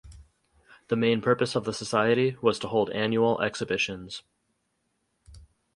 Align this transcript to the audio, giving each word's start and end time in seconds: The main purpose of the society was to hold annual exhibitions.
The 0.87 0.95
main 0.95 1.21
purpose 1.21 1.53
of 1.55 1.63
the 1.65 1.73
society 1.73 2.35
was 2.41 2.57
to 2.57 2.67
hold 2.69 2.89
annual 2.89 3.39
exhibitions. 3.39 4.23